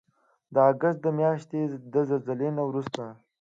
[0.53, 1.61] د اګست د میاشتې
[1.93, 3.03] د زلزلې نه وروسته